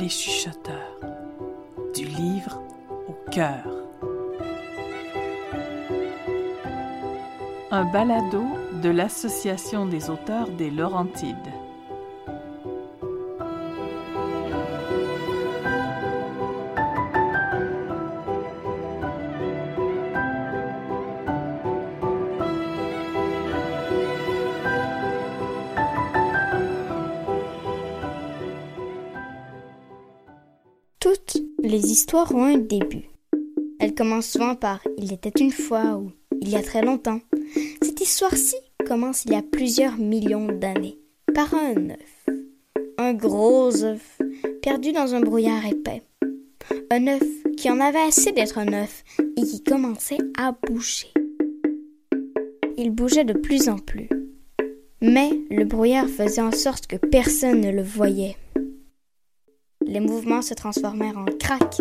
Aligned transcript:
Les 0.00 0.08
chuchoteurs. 0.08 0.98
Du 1.94 2.06
livre 2.06 2.62
au 3.06 3.30
cœur. 3.30 3.66
Un 7.70 7.84
balado 7.84 8.44
de 8.82 8.88
l'Association 8.88 9.84
des 9.84 10.08
auteurs 10.08 10.48
des 10.48 10.70
Laurentides. 10.70 11.36
Toutes 31.00 31.38
les 31.62 31.90
histoires 31.90 32.34
ont 32.34 32.44
un 32.44 32.58
début. 32.58 33.08
Elles 33.78 33.94
commencent 33.94 34.28
souvent 34.28 34.54
par 34.54 34.82
Il 34.98 35.14
était 35.14 35.32
une 35.40 35.50
fois 35.50 35.96
ou 35.96 36.12
Il 36.42 36.50
y 36.50 36.56
a 36.56 36.62
très 36.62 36.82
longtemps. 36.82 37.20
Cette 37.80 38.02
histoire-ci 38.02 38.56
commence 38.86 39.24
il 39.24 39.32
y 39.32 39.34
a 39.34 39.42
plusieurs 39.42 39.96
millions 39.96 40.52
d'années 40.52 40.98
par 41.34 41.54
un 41.54 41.88
œuf. 41.88 42.26
Un 42.98 43.14
gros 43.14 43.82
œuf 43.82 44.18
perdu 44.60 44.92
dans 44.92 45.14
un 45.14 45.20
brouillard 45.20 45.64
épais. 45.64 46.02
Un 46.90 47.06
œuf 47.06 47.24
qui 47.56 47.70
en 47.70 47.80
avait 47.80 48.06
assez 48.06 48.32
d'être 48.32 48.58
un 48.58 48.70
œuf 48.74 49.02
et 49.38 49.42
qui 49.42 49.64
commençait 49.64 50.18
à 50.36 50.52
bouger. 50.68 51.08
Il 52.76 52.90
bougeait 52.90 53.24
de 53.24 53.32
plus 53.32 53.70
en 53.70 53.78
plus. 53.78 54.10
Mais 55.00 55.30
le 55.48 55.64
brouillard 55.64 56.08
faisait 56.08 56.42
en 56.42 56.52
sorte 56.52 56.86
que 56.86 56.96
personne 56.96 57.62
ne 57.62 57.70
le 57.70 57.82
voyait. 57.82 58.36
Les 59.90 59.98
mouvements 59.98 60.40
se 60.40 60.54
transformèrent 60.54 61.18
en 61.18 61.24
crac, 61.24 61.80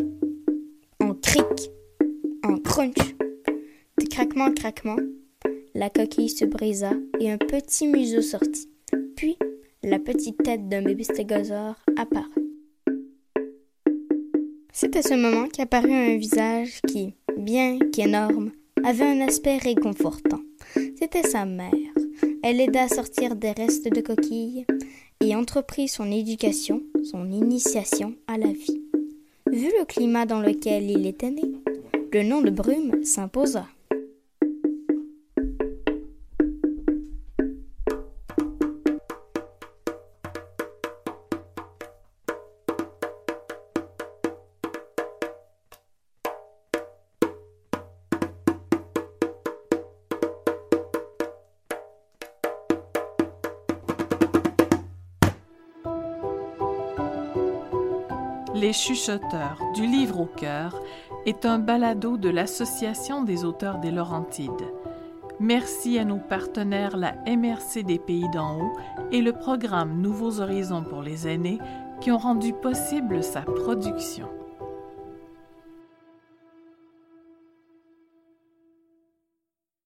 en 0.99 1.13
cric, 1.13 1.69
en 2.43 2.57
crunch. 2.57 3.15
De 3.99 4.05
craquement 4.09 4.45
en 4.45 4.51
craquement, 4.51 4.97
la 5.75 5.91
coquille 5.91 6.29
se 6.29 6.43
brisa 6.43 6.93
et 7.19 7.29
un 7.29 7.37
petit 7.37 7.85
museau 7.85 8.23
sortit. 8.23 8.67
Puis, 9.15 9.37
la 9.83 9.99
petite 9.99 10.41
tête 10.41 10.67
d'un 10.67 10.81
bébé 10.81 11.03
stégosaure 11.03 11.75
apparut. 11.99 12.49
C'est 14.73 14.95
à 14.95 15.03
ce 15.03 15.13
moment 15.13 15.47
qu'apparut 15.47 15.93
un 15.93 16.17
visage 16.17 16.81
qui, 16.87 17.13
bien 17.37 17.77
qu'énorme, 17.93 18.53
avait 18.83 19.05
un 19.05 19.21
aspect 19.21 19.57
réconfortant. 19.57 20.41
C'était 20.97 21.21
sa 21.21 21.45
mère. 21.45 21.73
Elle 22.41 22.59
aida 22.59 22.85
à 22.85 22.87
sortir 22.87 23.35
des 23.35 23.51
restes 23.51 23.87
de 23.87 24.01
coquille 24.01 24.65
entreprit 25.35 25.87
son 25.87 26.11
éducation, 26.11 26.81
son 27.03 27.31
initiation 27.31 28.15
à 28.27 28.37
la 28.37 28.47
vie. 28.47 28.81
Vu 29.51 29.71
le 29.79 29.85
climat 29.85 30.25
dans 30.25 30.39
lequel 30.39 30.89
il 30.89 31.05
était 31.07 31.31
né, 31.31 31.43
le 32.11 32.23
nom 32.23 32.41
de 32.41 32.49
Brume 32.49 33.03
s'imposa. 33.03 33.67
Les 58.55 58.73
chuchoteurs 58.73 59.61
du 59.75 59.85
livre 59.85 60.21
au 60.21 60.25
cœur 60.25 60.81
est 61.27 61.45
un 61.45 61.59
balado 61.59 62.17
de 62.17 62.29
l'Association 62.29 63.21
des 63.21 63.45
auteurs 63.45 63.77
des 63.77 63.91
Laurentides. 63.91 64.49
Merci 65.39 65.99
à 65.99 66.03
nos 66.03 66.17
partenaires 66.17 66.97
la 66.97 67.13
MRC 67.27 67.83
des 67.83 67.99
Pays 67.99 68.27
d'en 68.33 68.59
haut 68.59 68.77
et 69.11 69.21
le 69.21 69.33
programme 69.33 70.01
Nouveaux 70.01 70.41
Horizons 70.41 70.83
pour 70.83 71.03
les 71.03 71.27
aînés 71.27 71.59
qui 72.01 72.11
ont 72.11 72.17
rendu 72.17 72.53
possible 72.53 73.23
sa 73.23 73.41
production. 73.41 74.27